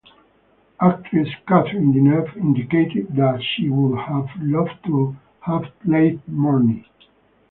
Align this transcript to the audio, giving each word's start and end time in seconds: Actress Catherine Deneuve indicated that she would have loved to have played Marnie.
Actress 0.79 1.29
Catherine 1.47 1.91
Deneuve 1.93 2.35
indicated 2.37 3.09
that 3.15 3.39
she 3.43 3.69
would 3.69 3.99
have 3.99 4.29
loved 4.39 4.83
to 4.87 5.15
have 5.41 5.65
played 5.85 6.19
Marnie. 6.27 6.87